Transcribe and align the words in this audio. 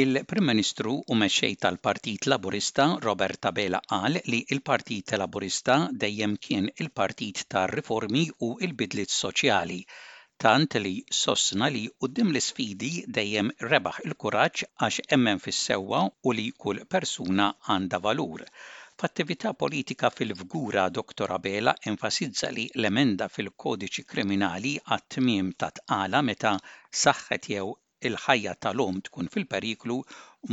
Il-Prim 0.00 0.44
Ministru 0.50 0.90
u 1.12 1.14
mexxej 1.20 1.54
tal-Partit 1.60 2.26
Laburista 2.30 2.84
Robert 3.02 3.38
Tabela 3.44 3.78
qal 3.92 4.18
li 4.32 4.40
il-Partit 4.56 5.12
Laburista 5.20 5.76
dejjem 6.02 6.34
kien 6.46 6.66
il-partit 6.84 7.40
tar-riformi 7.54 8.24
u 8.48 8.50
il-bidliet 8.68 9.14
soċjali 9.18 9.78
tant 10.44 10.76
li 10.86 10.92
sostna 11.20 11.68
li 11.76 11.80
qudiem 12.02 12.32
l-isfidi 12.34 12.90
dejjem 13.20 13.48
rebaħ 13.70 14.02
il-kuraġġ 14.10 14.66
għax 14.88 15.06
emmen 15.18 15.40
fis-sewwa 15.46 16.02
u 16.26 16.36
li 16.40 16.44
kull 16.64 16.84
persuna 16.96 17.48
għandha 17.76 18.02
valur. 18.08 18.44
F'attività 19.00 19.54
politika 19.64 20.12
fil 20.18 20.36
vgura 20.42 20.84
Dr. 21.00 21.32
Abela 21.40 21.74
enfasizza 21.94 22.52
li 22.58 22.68
l-emenda 22.82 23.30
fil-kodiċi 23.38 24.04
kriminali 24.12 24.76
għat-tmiem 24.84 25.50
ta' 25.64 25.72
tqala 25.80 26.24
meta 26.32 26.52
saħħet 27.06 27.52
jew 27.56 27.74
il-ħajja 28.08 28.52
tal-om 28.66 28.98
tkun 29.08 29.28
fil-periklu 29.34 29.94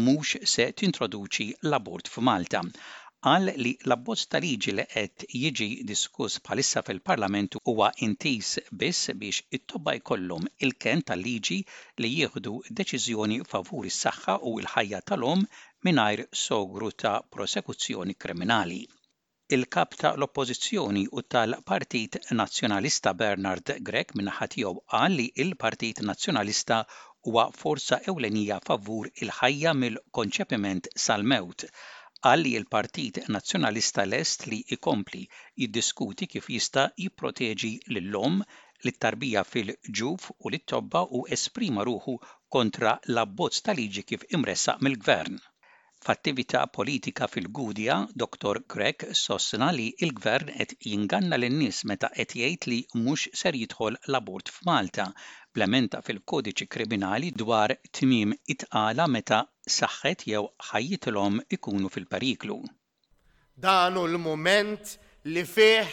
mhux 0.06 0.36
se 0.52 0.68
tintroduċi 0.82 1.48
l-abort 1.70 2.12
f'Malta. 2.14 2.62
Qal 3.24 3.50
li 3.64 3.72
l-abbozz 3.88 4.26
ta' 4.34 4.40
liġi 4.44 4.74
li 4.78 4.86
qed 4.94 5.26
jiġi 5.42 5.68
diskuss 5.90 6.42
bħalissa 6.48 6.84
fil-Parlament 6.88 7.58
huwa 7.70 7.90
intis 8.08 8.58
biss 8.82 9.12
biex 9.22 9.44
it-tobba 9.60 9.94
jkollhom 10.00 10.50
il-ken 10.68 11.04
tal-liġi 11.12 11.58
li 12.04 12.10
jieħdu 12.16 12.56
deċiżjoni 12.80 13.40
favur 13.54 13.88
is-saħħa 13.92 14.38
u 14.42 14.54
l-ħajja 14.64 15.02
tal-om 15.12 15.46
mingħajr 15.88 16.28
sogru 16.46 16.92
ta' 17.06 17.16
prosekuzzjoni 17.36 18.18
kriminali 18.26 18.82
il-kap 19.56 19.96
tal 20.04 20.16
l-oppożizzjoni 20.20 21.04
u 21.12 21.22
tal-Partit 21.34 22.16
Nazzjonalista 22.40 23.12
Bernard 23.24 23.74
Grek 23.90 24.16
minnaħat 24.20 24.56
jew 24.64 24.72
qal 24.94 25.18
li 25.22 25.28
il-Partit 25.46 26.00
Nazzjonalista 26.12 26.80
huwa 27.24 27.44
forza 27.58 28.00
ewlenija 28.12 28.58
favur 28.70 29.08
il-ħajja 29.26 29.72
mill-konċepiment 29.82 30.90
sal-mewt 31.06 31.64
għalli 31.70 32.52
li 32.52 32.58
l-Partit 32.62 33.20
Nazzjonalista 33.36 34.04
lest 34.10 34.44
li 34.52 34.60
ikompli 34.76 35.22
jiddiskuti 35.64 36.28
kif 36.36 36.50
jista' 36.56 36.84
jipproteġi 37.04 37.72
l-lom, 37.96 38.38
l 38.86 38.92
tarbija 39.06 39.44
fil-ġuf 39.54 40.30
u 40.40 40.52
l 40.52 40.60
tobba 40.74 41.04
u 41.18 41.24
esprima 41.38 41.88
ruħu 41.90 42.16
kontra 42.58 42.94
l-abbozz 43.14 43.64
ta' 43.68 43.76
liġi 43.80 44.04
kif 44.12 44.26
imressaq 44.38 44.84
mill-gvern. 44.88 45.38
F'attività 46.04 46.66
politika 46.76 47.30
fil-Gudja, 47.32 47.96
Dr. 48.24 48.60
Greg 48.74 49.06
sostna 49.16 49.70
li 49.72 49.88
il-gvern 50.08 50.52
qed 50.60 50.76
jinganna 50.94 51.40
lin 51.40 51.56
nies 51.64 51.84
meta 51.92 52.12
qed 52.20 52.36
jgħid 52.42 52.68
li 52.74 52.80
mhux 53.06 53.30
ser 53.44 53.56
jidħol 53.62 54.02
l-abort 54.02 54.52
f'Malta 54.58 55.08
implementa 55.54 56.00
fil-kodiċi 56.02 56.66
kriminali 56.66 57.28
dwar 57.38 57.72
tmiem 57.94 58.32
itqala 58.50 59.06
meta 59.08 59.44
saħħet 59.70 60.24
jew 60.32 60.42
ħajjitilhom 60.70 61.42
ikunu 61.56 61.90
fil-periklu. 61.94 62.56
Dan 63.54 64.00
hu 64.00 64.08
l-mument 64.10 64.96
li 65.30 65.44
fih 65.46 65.92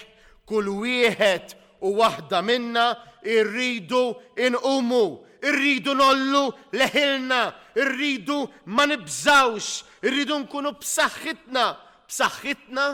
kull 0.48 0.70
wieħed 0.78 1.52
u 1.84 1.92
waħda 1.98 2.40
minna 2.42 2.86
irridu 3.22 4.00
inqumu, 4.48 5.04
irridu 5.44 5.92
nollu 5.94 6.46
leħilna, 6.72 7.40
irridu 7.76 8.38
ma 8.72 8.86
nibżawx, 8.94 9.82
irridu 10.08 10.38
nkunu 10.46 10.72
b'saħħitna, 10.80 11.66
b'saħħitna 12.08 12.86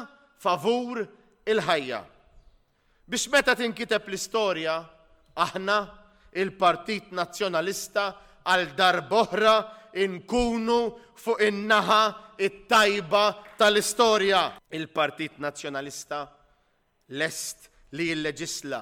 favur 0.42 1.04
il-ħajja. 1.46 2.02
Biex 3.06 3.30
meta 3.30 3.54
tinkiteb 3.54 4.10
l-istorja, 4.10 4.80
aħna 5.36 5.78
il-Partit 6.36 7.08
Nazzjonalista 7.16 8.06
għal 8.46 8.74
darboħra 8.78 9.52
inkunu 10.04 10.78
fuq 11.16 11.42
in-naħa 11.48 12.00
it-tajba 12.36 13.22
tal-istorja. 13.58 14.42
Il-Partit 14.68 15.40
Nazzjonalista 15.42 16.20
lest 17.16 17.70
li 17.96 18.10
jilleġisla, 18.12 18.80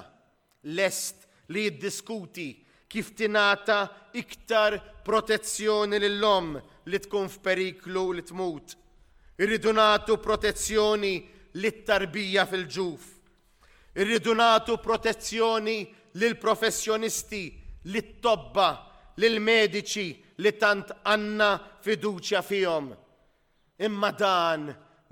lest 0.76 1.28
li 1.54 1.66
jiddiskuti 1.69 2.48
kif 2.91 3.12
tinata 3.19 3.78
iktar 4.19 4.78
protezzjoni 5.06 5.98
lill-om 6.03 6.54
li 6.91 7.00
tkun 7.06 7.31
f'periklu 7.32 8.04
li 8.19 8.22
tmut. 8.28 8.75
Irridu 9.43 9.72
natu 9.75 10.19
protezzjoni 10.22 11.14
t 11.54 11.70
tarbija 11.87 12.47
fil-ġuf. 12.50 13.04
Irridu 14.03 14.34
natu 14.34 14.78
protezzjoni 14.82 15.78
lil 16.20 16.34
professjonisti 16.41 17.41
lit-tobba, 17.92 18.69
lill-mediċi 19.20 20.06
li 20.44 20.52
tant 20.58 20.92
għanna 21.12 21.48
fiduċja 21.84 22.42
fihom. 22.42 22.91
Imma 23.88 24.10
dan 24.14 24.69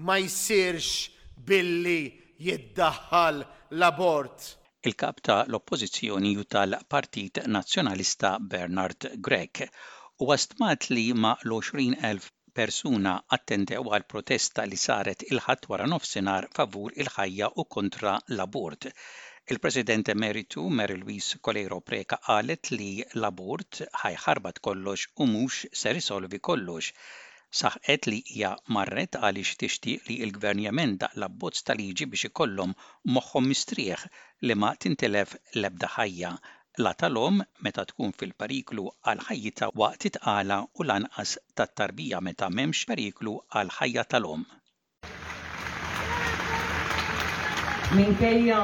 ma 0.07 0.17
jsirx 0.23 1.09
billi 1.39 2.03
jiddaħħal 2.47 3.43
l-abort. 3.79 4.47
Il-kap 4.83 5.19
ta' 5.23 5.43
l-oppozizjoni 5.47 6.33
tal-Partit 6.51 7.43
Nazzjonalista 7.47 8.37
Bernard 8.41 9.13
Grek 9.23 9.63
u 10.23 10.31
għastmat 10.35 10.89
li 10.95 11.09
ma' 11.15 11.37
l-20.000 11.45 12.31
persuna 12.53 13.17
attendew 13.35 13.87
għal 13.95 14.07
protesta 14.11 14.67
li 14.69 14.77
saret 14.79 15.23
il-ħadd 15.31 15.71
wara 15.71 15.87
nofsinhar 15.89 16.51
favur 16.55 16.95
il-ħajja 16.99 17.53
u 17.59 17.65
kontra 17.67 18.19
l-abort. 18.37 18.91
Il-President 19.45 20.07
Emeritu 20.09 20.69
Mary 20.71 20.97
Louise 20.97 21.37
Colero 21.43 21.81
Preka 21.83 22.17
qalet 22.27 22.69
li 22.71 22.91
l-abort 23.19 23.81
ħajħarbat 24.01 24.61
kollox 24.63 25.09
u 25.19 25.27
mhux 25.27 25.65
ser 25.81 25.99
isolvi 25.99 26.39
kollox. 26.39 26.93
Saħqet 27.61 28.07
li 28.13 28.21
hija 28.37 28.53
marret 28.77 29.19
għaliex 29.19 29.59
tixtieq 29.65 30.07
li 30.07 30.19
l-gvern 30.29 30.63
jemenda 30.63 31.11
l-abbozz 31.19 31.65
tal-liġi 31.67 32.07
biex 32.15 32.31
ikollhom 32.31 32.77
moħħhom 33.17 33.51
mistrieħ 33.51 34.07
li 34.47 34.55
ma 34.57 34.71
tintelef 34.87 35.35
l-ebda 35.57 35.91
ħajja 35.97 36.31
la 36.87 36.95
talom 37.03 37.43
meta 37.67 37.85
tkun 37.91 38.15
fil-periklu 38.23 38.87
għal 39.11 39.25
ħajjita 39.27 39.73
waqt 39.75 40.03
titqala 40.07 40.61
u 40.79 40.87
lanqas 40.91 41.35
tat-tarbija 41.59 42.23
meta 42.31 42.47
m'hemmx 42.49 42.87
periklu 42.95 43.35
għal 43.51 43.75
ħajja 43.83 44.07
tal-om. 44.15 44.47
Minkejja 47.99 48.63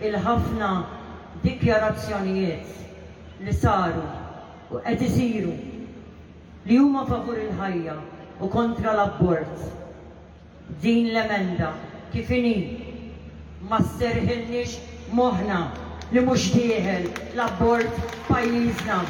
il-ħafna 0.00 0.68
dikjarazzjonijiet 1.42 2.66
li 3.44 3.52
saru 3.52 4.02
u 4.72 4.80
qed 4.84 5.02
isiru 5.04 5.52
li 6.64 6.76
huma 6.80 7.02
favur 7.08 7.38
il-ħajja 7.42 7.94
u 8.40 8.48
kontra 8.52 8.92
l-abbort. 8.94 9.58
Din 10.80 11.06
l-emenda 11.12 11.72
kif 12.12 12.30
inhi 12.32 12.76
ma 13.68 13.78
sserħilniex 13.84 14.70
moħna 15.12 15.66
li 16.14 16.20
mhux 16.24 16.52
dieħel 16.56 17.04
l-abbort 17.34 17.94
pajjiżna. 18.30 19.02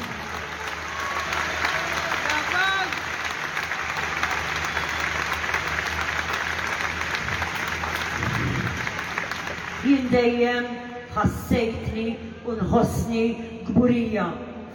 jien 9.91 10.03
dejjem 10.11 10.65
ħassejtni 11.11 12.05
u 12.47 12.53
nħossni 12.55 13.23
gburija 13.67 14.25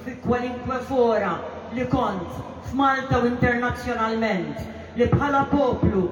fi 0.04 0.12
kwalinkwe 0.26 0.76
fora 0.88 1.30
li 1.72 1.86
kont 1.90 2.34
f'Malta 2.68 3.22
u 3.24 3.28
internazzjonalment 3.30 4.60
li 5.00 5.06
bħala 5.14 5.40
poplu 5.52 6.02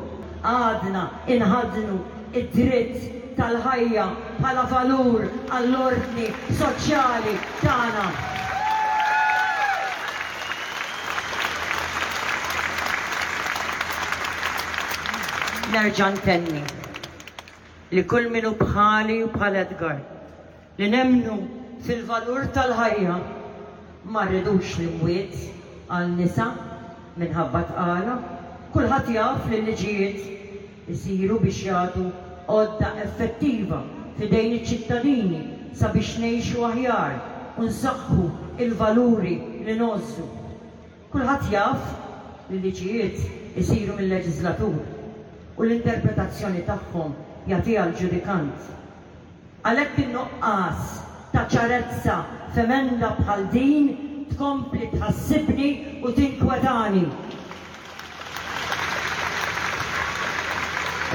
għadna 0.53 1.03
inħadnu 1.35 1.97
id-dritt 2.41 3.35
tal-ħajja 3.37 4.07
bħala 4.41 4.63
valur 4.73 5.27
għall-ordni 5.59 6.31
soċjali 6.61 7.37
tagħna. 7.61 8.07
Nerġan 15.77 16.19
tenni 16.25 16.65
li 17.95 18.07
kull 18.11 18.33
minu 18.33 18.57
bħali 18.59 19.21
u 19.27 19.31
bħal 19.37 19.61
Edgar 19.67 20.03
li 20.81 20.89
nemnu 20.93 21.35
fil-valur 21.87 22.47
tal-ħajja 22.55 23.15
ma 24.15 24.23
rridux 24.31 24.73
li 24.81 24.87
mwiet 25.03 25.37
għal 25.99 26.09
nisa 26.17 26.47
minħabba 27.23 27.61
tqala, 27.69 28.17
kulħadd 28.75 29.13
jaf 29.17 29.47
li 29.53 29.61
liġijiet 29.69 30.91
isiru 30.95 31.37
biex 31.45 31.61
jagħtu 31.69 32.09
għodda 32.57 32.91
effettiva 33.05 33.79
fidejn 34.19 34.57
iċ-ċittadini 34.59 35.41
sabiex 35.83 36.19
ngħixu 36.25 36.67
aħjar 36.67 37.17
u 37.61 37.69
nsaħħu 37.69 38.29
il-valuri 38.67 39.37
li 39.69 39.79
nozzu. 39.79 40.27
Kulħadd 41.15 41.51
jaf 41.55 41.91
li 42.51 42.63
liġijiet 42.67 43.23
isiru 43.63 43.95
mill-leġislatur 44.01 44.75
u 44.83 45.61
l-interpretazzjoni 45.69 46.67
tagħhom 46.67 47.15
jagħtiha 47.55 47.87
l-ġudikant. 47.93 48.75
Għalhekk 49.65 49.97
in-nuqqas 50.01 50.81
ta' 51.35 51.43
ċarezza 51.53 52.15
femenda 52.57 53.15
bħal 53.21 53.45
din 53.53 53.87
tkompli 54.35 54.89
tħassibni 54.95 55.69
u 56.05 56.11
tinkwetani. 56.19 57.05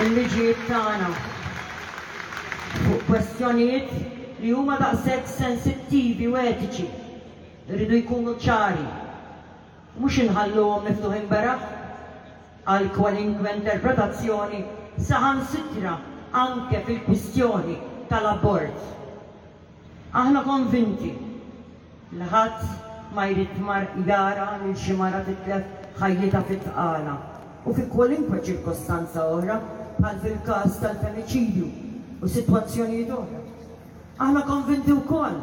Il-liġijiet 0.06 0.64
tagħna 0.72 1.10
fuq 1.20 3.04
kwestjonijiet 3.12 3.94
li 4.42 4.56
huma 4.58 4.80
daqshekk 4.82 5.30
sensittivi 5.36 6.32
u 6.34 6.40
etiċi 6.42 6.88
rridu 7.76 8.02
jkunu 8.02 8.34
ċari. 8.48 8.88
Mhux 10.00 10.24
inħalluhom 10.26 10.88
miftuħin 10.90 11.30
beraħ 11.36 11.70
għal 12.76 12.90
kwalinkwa 12.98 13.54
interpretazzjoni 13.60 14.64
saħan 15.12 15.46
sitra 15.54 15.96
anke 16.48 16.82
fil-kwistjoni 16.90 17.78
tal-abort. 18.10 18.86
Aħna 20.18 20.42
konvinti 20.44 21.12
li 22.18 22.30
ħadd 22.30 22.64
ma 23.14 23.26
jrid 23.34 23.60
mar 23.66 23.86
jara 24.08 24.46
lil 24.64 24.74
xi 24.78 24.96
mara 24.98 25.20
titlef 25.28 26.00
ħajjita 26.00 26.42
fit-tqala 26.48 27.14
u 27.70 27.74
fi 27.78 27.86
kwalunkwe 27.94 28.40
ċirkostanza 28.48 29.28
oħra 29.36 29.60
bħal 30.00 30.18
fil-każ 30.24 30.80
tal-femiċidju 30.82 31.68
u 32.26 32.32
sitwazzjonijiet 32.38 33.14
oħra. 33.20 33.44
Aħna 34.26 34.44
konvinti 34.50 34.98
wkoll 34.98 35.38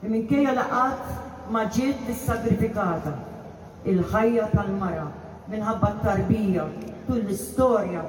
li 0.00 0.14
minkejja 0.14 0.56
laqat 0.56 1.50
ma 1.52 1.66
ġiet 1.74 2.00
dissagrifikata 2.08 3.12
il-ħajja 3.92 4.48
tal-mara 4.56 5.06
minħabba 5.52 5.92
t-tarbija 5.98 6.64
tul 7.06 7.20
l-istorja 7.20 8.06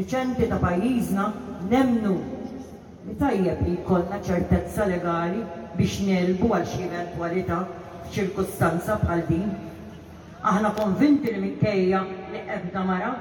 riċenti 0.00 0.48
ta' 0.48 0.62
pajjiżna 0.64 1.30
nemnu 1.68 2.16
tajjeb 3.18 3.60
li 3.66 3.74
jkollna 3.78 4.18
ċertezza 4.26 4.84
legali 4.90 5.42
biex 5.78 5.94
nelbu 6.08 6.50
għal 6.56 6.66
xi 6.70 6.82
eventualità 6.86 7.60
f'ċirkustanza 8.08 8.96
bħal 9.04 9.22
din. 9.28 9.46
Aħna 10.48 10.72
konvinti 10.76 11.32
li 11.32 11.40
minkejja 11.46 12.02
li 12.34 12.42
ebda 12.58 12.82
mara 12.86 13.12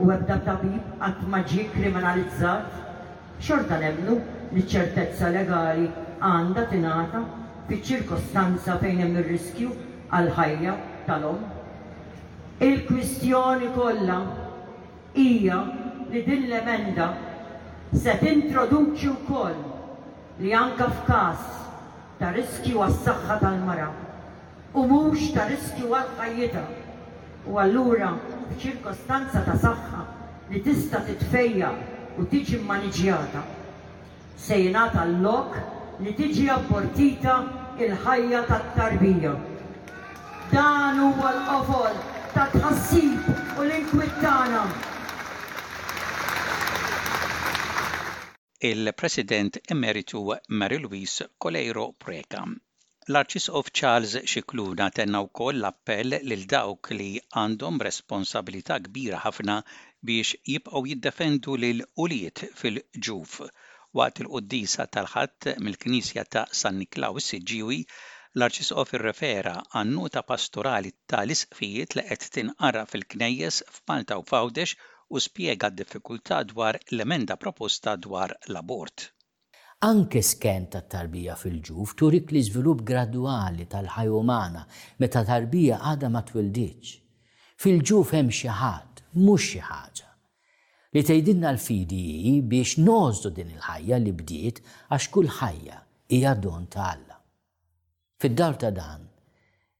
u 0.00 0.10
ebda 0.14 0.40
tabib 0.46 0.98
għat 1.00 1.22
maġi 1.34 1.68
kriminalizzat, 1.74 2.80
xorta 3.40 3.78
nemlu 3.82 4.18
li 4.56 4.62
ċertezza 4.74 5.30
legali 5.36 5.88
għanda 6.20 6.66
tinata 6.72 7.22
fiċ 7.68 7.84
ċirkostanza 7.90 8.76
fejn 8.82 9.04
hemm 9.04 9.20
ir-riskju 9.22 9.70
għal 10.10 10.30
ħajja 10.38 10.76
tal-om. 11.06 11.42
Il-kwistjoni 12.64 13.70
kollha 13.76 14.18
hija 15.16 15.62
li 16.10 16.22
din 16.26 16.48
l-emenda 16.50 17.12
se 17.96 18.14
tintroduċi 18.22 19.10
wkoll 19.10 20.40
li 20.40 20.54
anka 20.54 20.86
f'każ 21.00 21.40
ta' 22.20 22.30
riskju 22.36 22.78
għas-saħħa 22.86 23.36
tal-mara 23.40 23.88
u 24.78 24.84
mhux 24.86 25.32
ta' 25.34 25.48
riskju 25.50 25.90
għal-ħajjita 25.90 26.62
u 27.50 27.58
allura 27.62 28.12
f'ċirkostanza 28.52 29.42
ta' 29.48 29.56
saħħa 29.64 30.02
li 30.52 30.62
tista' 30.66 31.02
titfejja 31.08 31.70
u 32.20 32.26
tiġi 32.30 32.60
maniġjata 32.70 33.42
se 34.40 34.58
jingħata 34.62 35.04
l-lok 35.10 35.56
li 36.04 36.14
tiġi 36.16 36.46
apportita 36.54 37.36
il-ħajja 37.80 38.44
tat-tarbija. 38.48 39.34
Dan 40.50 40.98
huwa 41.08 41.30
l-qofol 41.34 41.98
ta' 42.36 42.46
tħassib 42.54 43.28
u 43.58 43.66
l-inkwittana 43.66 44.64
il-President 48.62 49.58
Emeritu 49.70 50.34
Mary 50.60 50.76
Louise 50.84 51.24
Coleiro 51.40 51.94
Preka. 51.96 52.44
L-Arċisqof 53.08 53.70
Charles 53.78 54.12
Xikluna 54.28 54.90
tenna 54.92 55.22
wkoll 55.24 55.62
l-appell 55.62 56.12
lil 56.28 56.42
dawk 56.52 56.90
li 56.92 57.06
għandhom 57.40 57.80
responsabilità 57.88 58.76
kbira 58.84 59.22
ħafna 59.24 59.56
biex 60.10 60.34
jibqgħu 60.50 60.82
jiddefendu 60.90 61.56
lil 61.62 61.80
uliet 62.04 62.44
fil-ġuf. 62.60 63.40
Waqt 63.96 64.22
il-qoddisa 64.26 64.86
tal-ħadd 64.96 65.56
mill-Knisja 65.64 66.26
ta' 66.28 66.44
San 66.60 66.78
Niklaus 66.82 67.32
Ġiwi 67.40 67.80
l-Arċisqof 68.36 68.92
irrefera 69.00 69.56
għan 69.72 69.96
ta' 70.12 70.26
pastorali 70.28 70.92
tal-isqfijiet 71.08 71.96
li 71.96 72.04
qed 72.12 72.28
tinqara 72.36 72.84
fil-knejjes 72.92 73.64
f'Malta 73.78 74.20
u 74.20 74.28
Fawdex 74.28 74.76
u 75.12 75.18
spjega 75.20 75.70
d-diffikultà 75.70 76.44
dwar 76.46 76.76
l-emenda 76.94 77.36
proposta 77.36 77.96
dwar 77.96 78.30
l-abort. 78.50 78.98
Anke 79.92 80.20
sken 80.22 80.62
ta' 80.70 80.84
tarbija 80.92 81.34
fil-ġuf 81.42 81.94
turik 81.98 82.30
li 82.34 82.42
żvilupp 82.46 82.84
gradwali 82.90 83.66
tal-ħaj 83.72 84.10
umana 84.20 84.62
meta 85.00 85.22
tarbija 85.30 85.78
għadha 85.90 86.10
ma 86.14 86.22
twildiċ. 86.30 86.92
Fil-ġuf 87.62 88.12
hemm 88.14 88.30
xi 88.38 88.52
ħadd, 88.60 89.02
mhux 89.18 89.46
xi 89.50 89.60
ħaġa. 89.66 90.08
Li 90.94 91.02
tgħidilna 91.06 91.50
l-fidi 91.56 92.36
biex 92.52 92.78
nożdu 92.84 93.32
din 93.36 93.50
il-ħajja 93.56 93.98
li 94.00 94.14
bdiet 94.20 94.62
għax 94.94 95.10
kull 95.14 95.30
ħajja 95.40 95.82
hija 96.14 96.36
don 96.44 96.68
ta' 96.70 96.86
Alla. 96.92 97.16
Fid-dar 98.20 98.56
ta' 98.62 98.70
dan, 98.70 99.06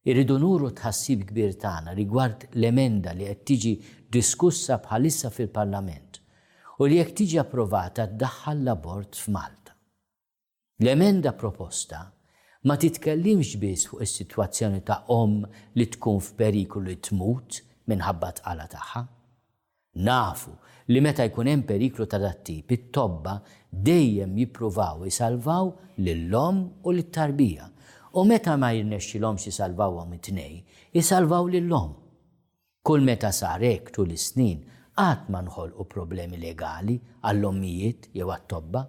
Irridu 0.08 0.36
nuru 0.40 0.68
tħassib 0.78 1.22
kbir 1.30 1.50
tagħna 1.62 1.92
rigward 1.96 2.44
l-emenda 2.56 3.12
li 3.12 3.26
qed 3.28 3.42
tiġi 3.50 3.72
diskussa 4.16 4.78
bħalissa 4.86 5.28
fil-Parlament 5.34 6.20
u 6.80 6.88
li 6.88 6.96
jekk 7.02 7.16
tiġi 7.18 7.40
approvata 7.42 8.06
ddaħħal 8.22 8.62
l-abort 8.64 9.18
f'Malta. 9.20 9.74
L-emenda 10.80 11.34
proposta 11.42 12.00
ma 12.64 12.78
titkellimx 12.80 13.60
biss 13.60 13.90
fuq 13.92 14.00
is-sitwazzjoni 14.06 14.80
ta' 14.88 15.02
om 15.12 15.42
li 15.76 15.86
tkun 15.92 16.20
f'periklu 16.30 16.86
li 16.86 16.96
tmut 16.96 17.58
minħabba 17.92 18.30
tqala 18.40 18.64
tagħha. 18.72 19.02
Nafu 20.08 20.54
li 20.94 21.02
meta 21.04 21.26
jkun 21.28 21.50
hemm 21.52 21.66
periklu 21.68 22.08
ta' 22.08 22.22
dattip 22.24 22.72
it-tobba 22.78 23.36
dejjem 23.70 24.32
jippruvaw 24.40 25.04
isalvaw 25.12 25.74
lil 26.00 26.24
lom 26.32 26.62
u 26.88 26.96
lit-tarbija 26.96 27.68
U 28.12 28.24
meta 28.26 28.56
ma 28.56 28.72
xi 28.72 29.50
salvawhom 29.52 30.14
it-tnej, 30.16 30.64
jisalvaw 30.94 31.46
lil-lom. 31.46 31.92
Kull 32.82 33.04
meta 33.06 33.30
sarek 33.30 33.92
tul 33.94 34.10
is-snin 34.10 34.64
għat 34.98 35.28
ma 35.30 35.40
nħolqu 35.46 35.84
problemi 35.86 36.36
legali 36.40 36.96
għall-ommijiet 37.22 38.08
jew 38.12 38.26
għat-tobba. 38.34 38.82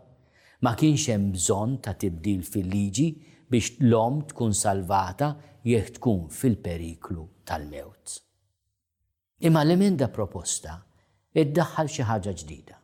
Ma 0.65 0.73
kienx 0.73 1.05
hemm 1.13 1.31
bżonn 1.37 1.77
ta' 1.85 1.93
tibdil 2.01 2.41
fil-liġi 2.41 3.07
biex 3.49 3.77
l-om 3.85 4.23
tkun 4.31 4.57
salvata 4.57 5.35
jekk 5.69 5.99
tkun 5.99 6.25
fil-periklu 6.29 7.27
tal-mewt. 7.45 8.17
Imma 9.45 9.61
l-emenda 9.65 10.09
proposta 10.09 10.79
iddaħħal 11.37 11.89
xi 11.93 12.07
ħaġa 12.09 12.33
ġdida. 12.41 12.77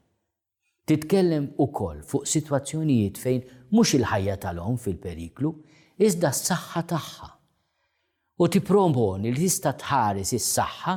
Titkellem 0.88 1.50
ukoll 1.60 2.06
fuq 2.08 2.30
sitwazzjonijiet 2.30 3.18
fejn 3.20 3.42
mhux 3.74 3.96
il-ħajja 3.98 4.38
tal-om 4.46 4.78
fil-periklu, 4.80 5.50
iżda 6.06 6.30
s-saħħa 6.32 6.82
tagħha. 6.90 7.28
U 8.38 8.48
tipproponi 8.54 9.32
li 9.34 9.40
tista' 9.42 9.72
tħares 9.82 10.32
is-saħħa 10.38 10.94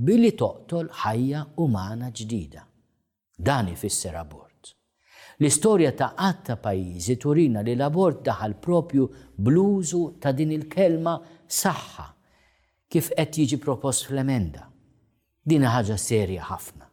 billi 0.00 0.30
toqtol 0.40 0.86
ħajja 1.04 1.42
umana 1.64 2.08
ġdida. 2.10 2.62
Dan 3.38 3.68
ifisser 3.74 4.16
abort. 4.22 4.72
L-istorja 5.38 5.92
ta' 6.00 6.08
għatta 6.16 6.56
pajjiżi 6.64 7.16
turina 7.26 7.60
li 7.62 7.76
l-abort 7.76 8.22
daħal 8.30 8.56
propju 8.64 9.04
bluzu 9.36 10.02
ta' 10.18 10.32
din 10.32 10.54
il-kelma 10.56 11.14
saħħa 11.60 12.08
kif 12.90 13.12
qed 13.20 13.36
jiġi 13.42 13.60
propost 13.62 14.08
fl-emenda. 14.08 14.64
Din 15.48 15.66
ħaġa 15.68 15.96
serja 15.98 16.48
ħafna. 16.48 16.86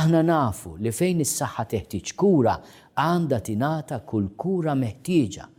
Aħna 0.00 0.22
nafu 0.32 0.76
li 0.82 0.90
fejn 0.90 1.20
is-saħħa 1.22 1.64
teħtieġ 1.76 2.14
kura 2.16 2.56
għandha 2.98 3.40
tingħata 3.50 4.00
kull 4.08 4.32
kura 4.36 4.74
meħtieġa 4.74 5.50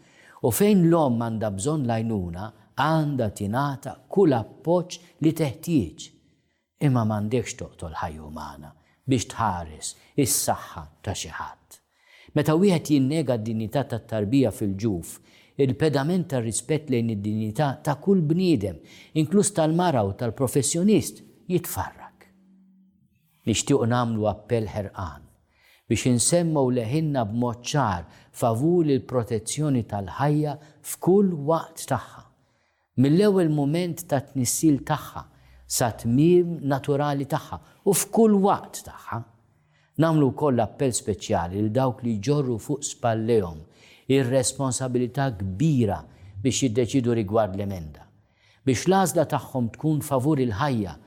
U 0.46 0.52
fejn 0.54 0.84
l-om 0.92 1.22
għanda 1.26 1.50
bżon 1.56 1.88
lajnuna, 1.90 2.46
għanda 2.78 3.30
tinata 3.34 3.96
kull 4.14 4.36
appoċ 4.38 5.00
li 5.26 5.32
teħtieġ. 5.34 6.04
Imma 6.86 7.02
m'għandekx 7.08 7.58
toqtol 7.62 7.96
ħaj 7.98 8.20
umana 8.28 8.70
biex 9.06 9.26
tħares 9.34 9.90
is-saħħa 10.22 10.84
ta' 11.06 11.14
xi 11.18 11.32
ħadd. 11.40 11.78
Meta 12.38 12.56
wieħed 12.62 12.90
jinnega 12.94 13.38
d-dinjità 13.40 13.84
tat-tarbija 13.94 14.52
fil-ġuf, 14.54 15.10
il-pedament 15.62 16.28
tar 16.32 16.44
rispett 16.46 16.90
lejn 16.94 17.10
id-dinjità 17.16 17.68
ta' 17.86 17.98
kull 18.02 18.22
bniedem, 18.26 18.78
inkluż 19.18 19.54
tal-mara 19.60 20.04
u 20.06 20.14
tal-professjonist, 20.18 21.22
jitfarrak. 21.50 22.26
Nixtiequ 23.50 23.86
nagħmlu 23.94 24.28
appell 24.30 24.68
ħerqan 24.74 25.22
biex 25.86 26.10
insemmu 26.10 26.64
leħinna 26.74 27.22
b'mod 27.30 27.62
ċar 27.62 28.08
favur 28.36 28.84
il-protezzjoni 28.94 29.86
tal-ħajja 29.92 30.56
f'kull 30.92 31.30
waqt 31.52 31.86
tagħha. 31.92 32.24
Mill-ewwel 33.04 33.52
mument 33.56 34.04
ta' 34.12 34.20
tnissil 34.28 34.82
tagħha 34.88 35.22
sa 35.78 35.90
tmiem 36.02 36.52
naturali 36.74 37.28
tagħha 37.32 37.60
u 37.88 37.94
f'kull 37.96 38.36
waqt 38.48 38.82
tagħha. 38.90 39.22
Namlu 40.04 40.34
koll 40.42 40.60
appell 40.64 40.92
speċjali 40.96 41.62
l 41.64 41.72
dawk 41.72 42.04
li 42.04 42.18
ġorru 42.28 42.58
fuq 42.60 42.84
spallehom 42.90 43.62
ir-responsabilità 44.12 45.30
kbira 45.40 46.02
biex 46.44 46.60
jiddeċidu 46.68 47.16
rigward 47.22 47.56
l-emenda. 47.56 48.04
Biex 48.68 48.90
l-għażla 48.90 49.28
tagħhom 49.36 49.72
tkun 49.78 50.04
favur 50.04 50.44
il-ħajja 50.44 50.98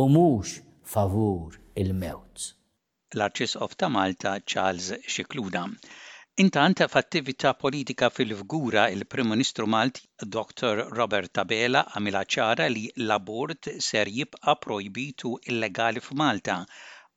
u 0.00 0.06
mhux 0.16 0.56
favur 0.96 1.60
il-mewt. 1.84 2.54
L-Arċisqof 3.16 3.76
ta' 3.76 3.88
Malta 3.92 4.36
Charles 4.44 4.92
Xikluda 5.08 5.66
Intant 6.42 6.78
f'attività 6.90 7.50
politika 7.62 8.10
fil-fgura 8.16 8.82
il-Prim 8.90 9.26
Ministru 9.28 9.66
Malti 9.66 10.02
Dr. 10.36 10.74
Robert 10.98 11.32
Tabela 11.36 11.80
għamila 11.96 12.20
ċara 12.34 12.66
li 12.74 12.84
l-abort 13.06 13.68
ser 13.86 14.10
jibqa' 14.18 14.52
projbitu 14.66 15.32
illegali 15.54 15.98
f'Malta 16.04 16.54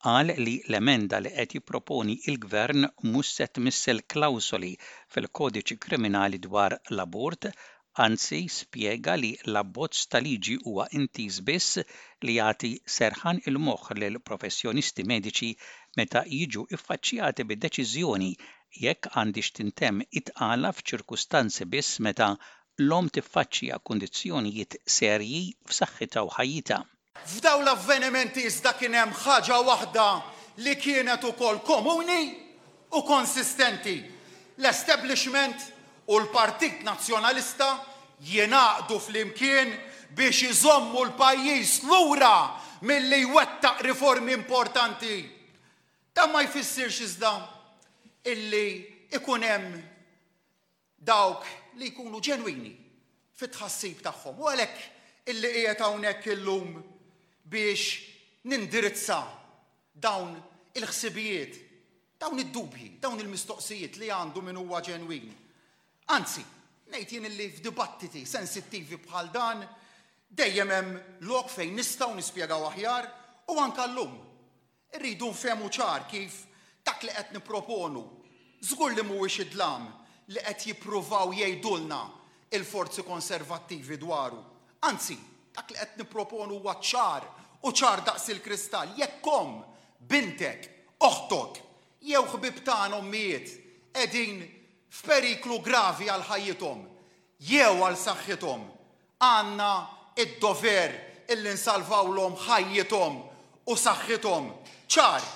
qal 0.08 0.32
li 0.48 0.56
l-emenda 0.70 1.20
li 1.28 1.32
qed 1.36 1.54
jipproponi 1.60 2.16
il-gvern 2.34 2.88
musset 3.12 3.60
missel 3.68 4.02
klausoli 4.16 4.72
fil-kodiċi 5.16 5.78
kriminali 5.86 6.40
dwar 6.48 6.78
l-abort 6.96 7.46
anzi 8.08 8.40
spjega 8.58 9.20
li 9.22 9.30
l-abbozz 9.52 10.08
tal-liġi 10.16 10.58
huwa 10.64 10.88
intiż 11.02 11.38
biss 11.52 11.84
li 12.28 12.40
jagħti 12.40 12.74
serħan 12.98 13.44
il-moħħ 13.54 13.94
lill 14.02 14.24
professjonisti 14.32 15.06
mediċi 15.14 15.52
meta 16.02 16.26
jiġu 16.38 16.66
iffaċċjati 16.80 17.48
bid-deċiżjoni 17.54 18.32
jekk 18.80 19.10
għandix 19.16 19.52
tintemm 19.58 20.02
itqala 20.16 20.72
f'ċirkustanzi 20.76 21.66
biss 21.68 22.00
meta 22.00 22.32
l-om 22.80 23.10
tiffaċċja 23.14 23.80
kundizzjonijiet 23.84 24.78
serji 24.86 25.42
f'saħħitha 25.68 26.24
u 26.28 26.32
ħajjita. 26.38 26.78
F'daw 27.22 27.60
l-avvenimenti 27.62 28.46
iżda 28.48 28.72
kien 28.80 28.96
hemm 28.96 29.12
ħaġa 29.26 29.58
waħda 29.68 30.06
li 30.64 30.76
kienet 30.80 31.24
ukoll 31.28 31.60
komuni 31.68 32.22
u 32.96 33.04
konsistenti. 33.08 33.98
L-establishment 34.58 35.70
u 36.08 36.16
l-Partit 36.22 36.82
Nazzjonalista 36.88 37.68
jenaqdu 38.24 38.98
fl-imkien 39.00 39.76
biex 40.16 40.48
iżommu 40.54 41.04
l-pajjiż 41.10 41.80
lura 41.92 42.36
mill-li 42.82 43.24
jwettaq 43.28 43.84
riformi 43.86 44.34
importanti. 44.34 45.18
Ta' 46.16 46.28
ma 46.28 46.42
jfissirx 46.44 47.02
iżda 47.06 47.32
illi 48.24 49.08
ikun 49.16 49.42
hemm 49.44 49.82
dawk 50.98 51.46
li 51.78 51.90
jkunu 51.92 52.20
ġenwini 52.22 52.72
fit-tħassib 53.38 54.02
tagħhom. 54.06 54.38
U 54.38 54.50
għalhekk 54.50 55.28
illi 55.32 55.52
qiegħed 55.56 55.82
hawnhekk 55.84 56.28
illum 56.36 56.76
biex 57.52 58.46
nindirizza 58.46 59.18
dawn 59.94 60.36
il-ħsibijiet, 60.78 61.56
dawn 62.20 62.40
id-dubji, 62.44 62.98
dawn 63.02 63.20
il-mistoqsijiet 63.20 63.98
li 64.02 64.12
għandu 64.14 64.42
min 64.46 64.58
huwa 64.62 64.82
ġenwin. 64.86 65.28
Anzi, 66.14 66.44
ngħid 66.94 67.10
jien 67.16 67.28
illi 67.32 67.50
f'dibattiti 67.58 68.26
sensittivi 68.28 69.02
bħal 69.08 69.32
dan 69.34 69.66
dejjem 70.30 70.72
hemm 70.76 71.02
lok 71.28 71.50
fejn 71.50 71.74
nistgħu 71.82 72.14
nispjegaw 72.22 72.70
aħjar 72.70 73.10
u 73.50 73.58
anke 73.64 73.90
llum. 73.96 74.14
Irridu 74.94 75.30
nfehmu 75.34 75.70
ċar 75.72 76.06
kif 76.12 76.44
li 77.06 77.10
qed 77.14 77.34
niproponu 77.36 78.04
żgur 78.68 78.94
li 78.94 79.04
mhuwiex 79.04 79.38
idlam 79.44 79.88
li 80.34 80.42
qed 80.46 80.64
jippruvaw 80.70 81.32
jgħidulna 81.34 82.02
il-forzi 82.52 83.04
konservattivi 83.08 83.96
dwaru. 83.98 84.38
Anzi, 84.88 85.16
dak 85.56 85.72
li 85.72 85.78
qed 85.80 85.96
niproponu 86.02 86.60
huwa 86.60 86.76
ċar 86.84 87.26
u 87.66 87.72
ċar 87.74 88.04
daqs 88.06 88.28
il-kristall. 88.34 88.92
Jekkom 89.00 89.54
bintek, 90.00 90.68
oħtok, 91.00 91.62
jew 92.12 92.22
ħbib 92.34 92.64
tagħna 92.68 93.00
miet 93.08 93.50
qegħdin 93.96 94.44
f'periklu 94.92 95.62
gravi 95.64 96.10
għal 96.12 96.28
ħajjithom 96.30 96.86
jew 97.48 97.74
għal 97.88 97.98
saħħithom 98.04 98.66
għandna 99.26 99.72
id-dover 100.26 100.98
illi 101.32 101.54
nsalvawlhom 101.56 102.38
ħajjithom 102.48 103.22
u 103.72 103.76
saħħithom 103.80 104.50
ċar 104.92 105.30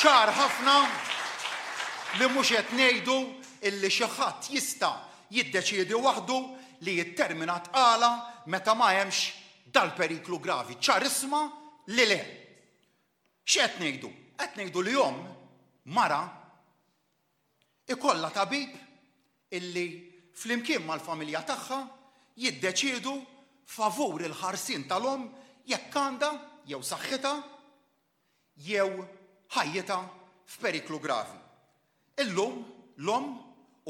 ċar 0.00 0.30
ħafna 0.32 0.74
li 2.20 2.26
mhux 2.32 2.54
qed 2.56 2.70
ngħidu 2.78 3.16
illi 3.68 3.88
xi 3.92 4.06
ħadd 4.08 4.46
jista' 4.54 4.88
jiddeċiedi 5.28 5.98
waħdu 6.06 6.36
li 6.86 6.94
jittermina 6.96 7.58
tqala 7.66 8.08
meta 8.48 8.72
ma 8.78 8.92
hemmx 8.96 9.68
dal-periklu 9.68 10.38
gravi. 10.40 10.78
ċar 10.80 11.04
isma 11.04 11.42
li 11.92 12.06
le. 12.08 12.20
qed 13.44 13.76
ngħidu? 13.84 14.12
Qed 14.40 14.56
ngħidu 14.64 14.84
li 14.88 14.96
jom 14.96 15.20
mara 15.92 16.22
ikolla 17.92 18.32
tabib 18.32 19.52
illi 19.52 19.84
flimkien 20.32 20.80
mal-familja 20.86 21.44
tagħha 21.44 21.82
jiddeċiedu 22.40 23.16
favur 23.68 24.24
il-ħarsin 24.30 24.88
tal-om 24.88 25.28
jekk 25.68 26.00
għandha 26.06 26.32
jew 26.72 26.80
saħħitha 26.80 27.36
jew 28.64 29.08
ħajjeta 29.54 29.94
f'periklu 30.46 30.98
gravi. 31.02 31.38
Illum 32.22 32.60
l-om 32.98 33.30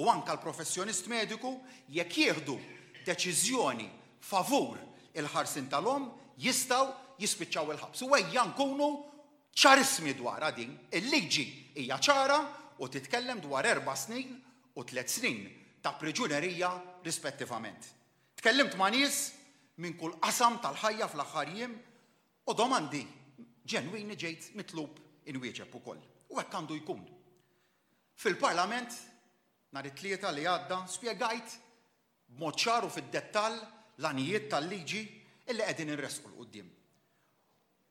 u 0.00 0.06
anka 0.08 0.34
l-professjonist 0.36 1.08
mediku 1.12 1.50
jekk 1.92 2.18
jieħdu 2.22 2.54
deċiżjoni 3.06 3.88
favur 4.24 4.78
il-ħarsin 5.18 5.68
tal-om 5.72 6.06
jistaw 6.40 6.86
jispiċċaw 7.20 7.72
il-ħabs. 7.74 8.04
U 8.06 8.08
għajja 8.14 8.44
nkunu 8.52 8.88
ċarismi 9.52 10.14
dwar 10.16 10.46
din. 10.56 10.72
Il-liġi 10.94 11.46
hija 11.84 11.98
ċara 12.00 12.38
u 12.80 12.88
titkellem 12.88 13.42
dwar 13.44 13.66
erba' 13.66 13.96
snin 13.98 14.32
u 14.78 14.84
tliet 14.86 15.10
snin 15.12 15.42
ta' 15.82 15.96
priġunerija 15.98 16.70
rispettivament. 17.04 17.84
Tkellimt 18.40 18.78
ma' 18.80 18.88
nies 18.94 19.26
minn 19.80 19.98
kull 20.00 20.14
qasam 20.22 20.58
tal-ħajja 20.64 21.08
fl-aħħar 21.08 21.52
u 22.46 22.52
domandi 22.56 23.02
ġenwini 23.70 24.16
ġejt 24.18 24.54
mitlub 24.56 24.96
inwieġeb 25.30 25.74
ukoll. 25.78 26.00
U 26.30 26.38
hekk 26.38 26.56
għandu 26.58 26.76
jkun. 26.80 27.00
Fil-Parlament 28.20 28.96
nhar 29.74 29.86
it-tlieta 29.88 30.32
li 30.34 30.44
għadda 30.50 30.80
spjegajt 30.90 31.56
b'mod 32.36 32.58
ċaru 32.62 32.90
fid-dettall 32.92 33.56
l-anijiet 34.02 34.48
tal-liġi 34.52 35.02
illi 35.50 35.66
qegħdin 35.66 35.92
inresqu 35.94 36.30
l 36.30 36.36
qoddim 36.38 36.68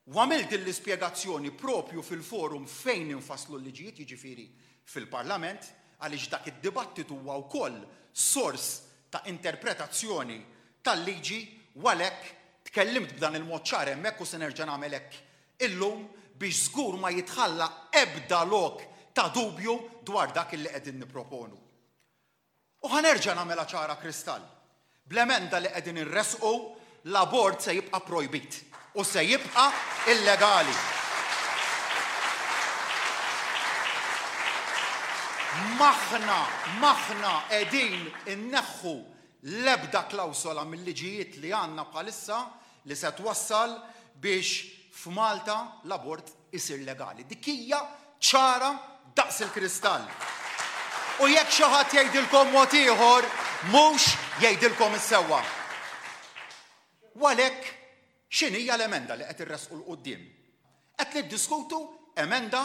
U 0.10 0.20
għamilt 0.22 0.52
din 0.54 0.64
l-ispjegazzjoni 0.64 1.52
propju 1.58 2.04
fil-forum 2.06 2.66
fejn 2.70 3.14
infaslu 3.18 3.58
l-liġijiet 3.60 4.04
jiġifieri 4.04 4.46
fil-Parlament 4.94 5.72
għaliex 6.04 6.32
dak 6.36 6.48
id-dibattitu 6.54 7.18
għaw 7.26 7.44
wkoll 7.48 7.82
sors 8.28 8.68
ta' 9.12 9.24
interpretazzjoni 9.32 10.40
tal-liġi 10.86 11.42
għalek 11.84 12.22
tkellimt 12.70 13.18
b'dan 13.18 13.40
il 13.40 13.48
moċċar 13.50 13.72
ċar 13.92 13.94
hemmhekk 13.96 14.24
u 14.24 14.30
se 14.30 14.40
nerġa' 14.44 14.70
nagħmel 14.70 14.98
hekk 15.00 15.68
illum 15.70 16.06
biex 16.40 16.62
żgur 16.70 16.96
ma 17.04 17.10
jitħalla 17.12 17.66
ebda 18.00 18.44
lok 18.48 18.84
ta' 19.16 19.28
dubju 19.34 19.74
dwar 20.08 20.32
dak 20.34 20.54
li 20.56 20.70
qegħdin 20.72 21.02
nipproponu. 21.04 21.58
U 22.84 22.88
ħanerġa' 22.88 23.36
nagħmilha 23.36 23.66
ċara 23.68 23.98
kristall. 24.00 24.46
Blemenda 25.10 25.60
li 25.60 25.72
qegħdin 25.74 26.00
irresqu 26.06 26.54
l-abort 27.12 27.66
se 27.68 27.76
jibqa' 27.76 28.00
projbit 28.08 28.62
u 28.96 29.04
se 29.04 29.24
jibqa' 29.26 29.68
illegali. 30.16 30.78
Maħna, 35.80 36.40
maħna 36.80 37.34
edin 37.60 37.98
inneħħu 38.32 38.94
l-ebda 39.60 40.06
klausola 40.12 40.64
mill-liġijiet 40.68 41.38
li 41.44 41.52
għanna 41.56 41.88
bħalissa 41.92 42.40
li 42.88 42.96
se 42.96 43.12
twassal 43.18 43.76
biex 44.20 44.79
f'Malta 45.00 45.80
l-abort 45.88 46.28
isir 46.52 46.84
legali. 46.84 47.24
Dikija 47.24 47.80
ċara 48.20 48.72
daqs 49.16 49.38
il-kristall. 49.46 50.04
U 51.24 51.30
jekk 51.32 51.54
xi 51.56 51.70
ħadd 51.72 51.94
jgħidilkom 51.96 52.52
mod 52.52 52.76
ieħor 52.76 53.28
mhux 53.72 54.10
jgħidilkom 54.44 54.98
is-sewwa. 55.00 55.40
x'in 58.30 58.54
hija 58.56 58.76
l-emenda 58.78 59.16
li 59.18 59.24
qed 59.26 59.40
irresqu 59.42 59.74
l 59.76 59.84
qudiem 59.88 60.22
Qed 60.98 61.16
niddiskutu 61.24 61.80
emenda 62.16 62.60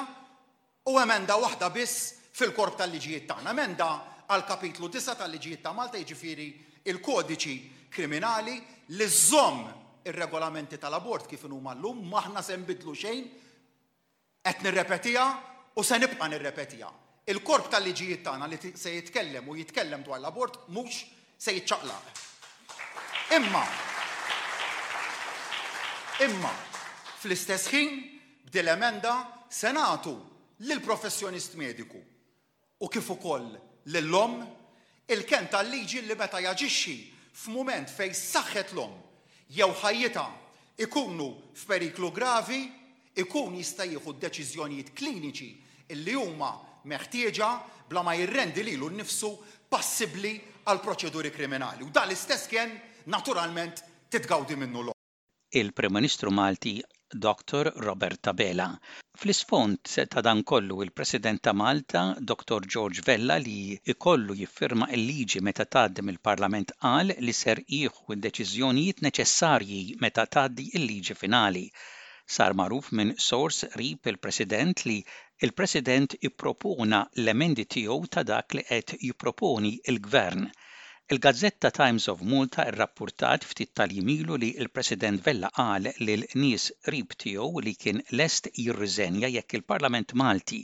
u 0.91 0.99
emenda 1.01 1.39
waħda 1.41 1.71
biss 1.71 2.15
fil-korp 2.37 2.75
tal-liġijiet 2.83 3.31
tagħna. 3.31 3.51
Emenda 3.55 3.89
għal 4.27 4.45
kapitlu 4.45 4.91
9 4.91 5.15
tal-liġijiet 5.23 5.63
ta' 5.63 5.73
Malta 5.73 5.97
jiġifieri 6.03 6.49
il-kodiċi 6.85 7.55
kriminali 7.89 8.59
li 8.99 9.07
żomm 9.09 9.71
ir-regolamenti 10.05 10.79
tal-abort 10.79 11.27
kif 11.31 11.45
huma 11.49 11.75
llum 11.79 12.03
maħna 12.13 12.43
se 12.45 12.57
nbidlu 12.61 12.93
xejn 12.99 13.25
qed 14.45 14.67
nirrepetija 14.67 15.25
u 15.81 15.83
se 15.83 15.97
nibqa' 16.01 16.29
nirrepetija. 16.31 16.91
Il-korp 17.33 17.71
tal-liġijiet 17.73 18.23
tagħna 18.27 18.49
li 18.51 18.59
se 18.77 18.93
jitkellem 18.99 19.47
u 19.49 19.55
jitkellem 19.57 20.03
dwar 20.05 20.21
l-abort 20.21 20.59
mhux 20.69 21.03
se 21.41 21.55
jiċċaqlaq. 21.57 22.25
Imma 23.39 23.65
imma 26.25 26.51
fl-istess 27.23 27.73
ħin 27.73 27.97
b'dil 28.51 28.69
emenda 28.75 29.15
se 29.49 29.73
nagħtu 29.75 30.13
lill-professjonist 30.69 31.57
mediku 31.59 31.99
u 32.85 32.91
kif 32.93 33.09
ukoll 33.17 33.49
lill-om 33.97 34.37
il 35.11 35.25
kent 35.27 35.51
tal-liġi 35.57 36.05
li 36.07 36.15
meta 36.19 36.39
jaġixxi 36.45 36.95
f'mument 37.43 37.91
fejn 37.91 38.15
saħħet 38.15 38.77
l-om 38.77 38.95
jew 39.49 39.71
ħajjita 39.81 40.23
ikunu 40.87 41.29
f'periklu 41.55 42.11
gravi, 42.17 42.59
ikun 43.21 43.55
jista' 43.61 43.85
jieħu 43.87 44.15
deċiżjonijiet 44.19 44.95
kliniċi 44.99 45.51
illi 45.95 46.15
huma 46.19 46.51
meħtieġa 46.93 47.51
bla 47.89 48.03
ma 48.03 48.15
jirrendi 48.19 48.65
lilu 48.67 48.89
nnifsu 48.97 49.33
passibbli 49.71 50.35
għal 50.65 50.81
proċeduri 50.81 51.31
kriminali. 51.31 51.85
U 51.85 51.93
dal 51.93 52.11
istess 52.11 52.49
kien 52.51 52.73
naturalment 53.07 53.85
titgawdi 54.11 54.57
minnu 54.57 54.83
l 54.83 54.91
il 55.55 55.71
prim 55.71 55.93
Ministru 55.95 56.33
Malti 56.35 56.81
Dr. 57.13 57.71
Roberta 57.77 58.33
Bela. 58.33 58.81
Fl-isfond 59.15 59.77
ta' 60.09 60.23
dan 60.23 60.43
kollu 60.43 60.81
il-President 60.85 61.43
ta' 61.43 61.53
Malta, 61.53 62.17
Dr. 62.19 62.61
George 62.67 63.03
Vella, 63.05 63.37
li 63.37 63.79
ikollu 63.93 64.35
jiffirma 64.35 64.89
il-liġi 64.97 65.41
meta 65.45 65.67
taddim 65.67 66.09
il-Parlament 66.15 66.73
qal 66.83 67.13
li 67.27 67.33
ser 67.43 67.61
iħu 67.81 68.15
deċiżjonijiet 68.25 69.03
neċessarji 69.07 69.83
meta 70.01 70.25
taddi 70.39 70.67
il-liġi 70.81 71.15
finali. 71.21 71.67
Sar 72.27 72.55
maruf 72.63 72.91
minn 72.93 73.13
source 73.19 73.69
rip 73.77 74.07
il-President 74.15 74.87
li 74.87 74.99
il-President 75.43 76.17
ippropona 76.31 77.03
l-emendi 77.21 77.67
tiegħu 77.77 78.01
ta' 78.17 78.25
dak 78.33 78.57
li 78.57 78.65
qed 78.73 78.97
jipproponi 79.07 79.75
il-Gvern. 79.75 80.43
il 80.45 80.49
gvern 80.49 80.53
Il-Gazzetta 81.07 81.71
Times 81.71 82.07
of 82.09 82.23
Malta 82.25 82.63
rrappurtat 82.73 83.45
ftit 83.45 83.75
tal-jimilu 83.77 84.39
li 84.41 84.49
il-President 84.57 85.21
Vella 85.27 85.51
qal 85.59 85.91
lil 86.01 86.23
nies 86.41 86.65
rib 86.93 87.11
tiegħu 87.25 87.61
li 87.67 87.75
kien 87.83 88.01
lest 88.17 88.49
jirriżenja 88.63 89.29
jekk 89.35 89.59
il-Parlament 89.59 90.15
Malti 90.17 90.63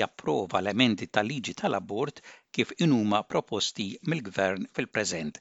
japprova 0.00 0.60
l-emendi 0.60 1.08
tal-liġi 1.08 1.54
tal-abort 1.62 2.20
kif 2.52 2.74
inhuma 2.84 3.22
proposti 3.24 3.86
mill-Gvern 4.04 4.68
fil-preżent. 4.76 5.40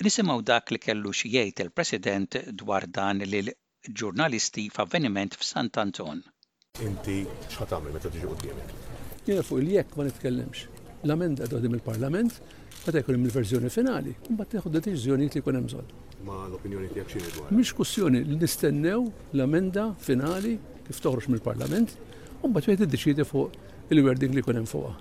Nisimaw 0.00 0.40
dak 0.48 0.72
li 0.72 0.80
kellu 0.86 1.12
jgħid 1.20 1.60
il-President 1.66 2.38
dwar 2.64 2.88
dan 2.88 3.20
l-ġurnalisti 3.28 4.64
f'avveniment 4.78 5.36
f'Sant'Anton. 5.42 6.24
Inti 6.88 7.20
xħat 7.52 7.76
meta 7.90 8.08
tiġi 8.16 8.32
għoddimek? 8.32 8.72
Jena 9.28 9.44
fuq 9.50 9.60
il-jek 9.66 9.98
ma 10.00 10.08
nitkellimx. 10.08 10.64
L-amenda 11.04 11.44
għoddim 11.52 11.76
il-Parlament 11.76 12.40
Għadha 12.86 13.00
jkun 13.02 13.24
il-verżjoni 13.26 13.70
finali, 13.74 14.12
mbagħad 14.30 14.52
tieħu 14.54 14.70
deċizjoni 14.76 15.26
li 15.28 15.40
jkun 15.42 15.58
hemm 15.58 16.26
Ma 16.26 16.36
l-opinjoni 16.48 16.86
tiegħek 16.92 17.10
xi 17.10 17.20
dwar? 17.36 17.50
Mhix 17.54 17.74
kussjoni, 17.78 18.20
li 18.26 18.36
nistennew 18.40 19.04
l 19.32 19.40
amenda 19.44 19.84
finali 20.02 20.56
kif 20.86 20.98
toħroġ 21.04 21.28
mill-Parlament 21.30 21.92
u 22.42 22.48
mbagħad 22.50 22.74
id-deċidi 22.84 23.26
fuq 23.28 23.94
il-wording 23.94 24.34
li 24.34 24.42
jkun 24.44 24.58
hemm 24.60 24.66
fuqha. 24.70 24.94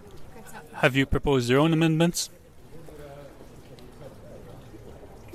Have 0.84 0.96
you 0.98 1.06
proposed 1.10 1.50
your 1.54 1.62
own 1.66 1.74
amendments? 1.74 2.28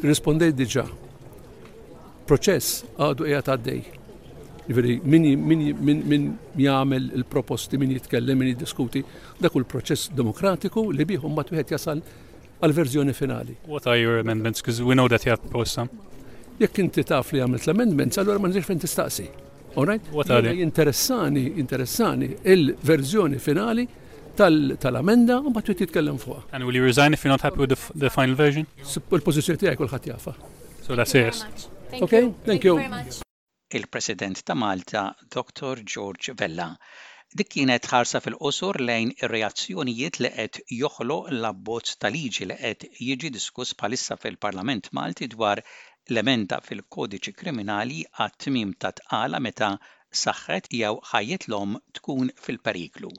Rispondejt 0.06 0.54
diġa. 0.62 0.86
Proċess 2.30 2.82
għadu 2.96 3.26
għajat 3.28 3.50
għaddej. 3.56 3.82
Iveri, 4.70 4.98
min 5.04 5.24
min 6.06 6.32
jagħmel 6.62 7.08
il-proposti, 7.18 7.78
min 7.82 7.96
jitkellem, 7.96 8.38
min 8.38 8.52
jiddiskuti, 8.52 9.02
dakul 9.42 9.66
proċess 9.66 10.12
demokratiku 10.18 10.86
li 10.94 11.06
bih 11.10 11.24
mbagħad 11.26 11.54
jgħet 11.58 11.74
jasal 11.74 12.04
għal-verżjoni 12.62 13.12
finali. 13.14 13.54
What 13.68 13.86
are 13.86 13.98
your 13.98 14.18
amendments? 14.18 14.60
Because 14.62 14.82
we 14.82 14.94
know 14.94 15.08
that 15.08 15.24
you 15.24 15.30
have 15.34 15.42
proposed 15.42 15.72
some. 15.74 15.90
Jekk 16.60 16.78
inti 16.84 17.02
taf 17.08 17.32
li 17.34 17.40
għamilt 17.42 17.64
l-amendments, 17.66 18.20
allora 18.22 18.38
ma 18.38 18.50
nġiġ 18.52 18.66
fejn 18.68 18.82
tistaqsi. 18.84 19.26
All 19.74 19.88
right? 19.88 20.04
What 20.14 20.30
are 20.30 20.44
they? 20.46 20.62
Interessani, 20.62 21.44
interessani 21.58 22.30
il-verżjoni 22.54 23.40
finali 23.42 23.86
tal-amenda 24.36 25.40
u 25.44 25.50
bat 25.52 25.72
jitkellem 25.72 26.18
fuqha. 26.22 26.42
And 26.52 26.64
will 26.64 26.76
you 26.76 26.84
resign 26.84 27.16
if 27.18 27.24
you're 27.24 27.32
not 27.34 27.42
happy 27.42 27.60
with 27.64 27.72
the, 27.74 27.98
the 28.06 28.10
final 28.10 28.36
version? 28.36 28.66
il 28.78 29.26
pozizjoni 29.26 29.58
tijaj 29.64 29.76
kol 29.80 29.90
ħat 29.90 30.10
jafa. 30.12 30.36
So 30.86 30.94
that's 30.96 31.14
it. 31.16 31.68
Okay, 32.00 32.30
thank 32.46 32.64
you. 32.64 32.78
Il-President 33.72 34.42
ta' 34.44 34.54
Malta, 34.54 35.14
Dr. 35.30 35.82
George 35.82 36.34
Vella. 36.36 36.74
Dik 37.40 37.48
kienet 37.52 37.86
ħarsa 37.90 38.20
fil-qosor 38.24 38.78
lejn 38.88 39.10
ir-reazzjonijiet 39.20 40.16
li 40.22 40.30
qed 40.32 40.58
joħlo 40.78 41.16
l-abbozz 41.30 41.94
tal-liġi 42.02 42.48
li 42.50 42.56
qed 42.58 42.90
jiġi 43.06 43.30
diskuss 43.36 43.76
bħalissa 43.82 44.18
fil-Parlament 44.24 44.90
Malti 44.98 45.30
dwar 45.36 45.62
l-emenda 45.64 46.58
fil-kodiċi 46.66 47.34
kriminali 47.40 48.02
għat-tmim 48.26 48.74
ta' 48.86 48.90
tqala 49.00 49.42
meta 49.48 49.70
saħħet 50.26 50.68
jew 50.80 50.94
l-om 51.16 51.78
tkun 52.00 52.34
fil-periklu. 52.48 53.14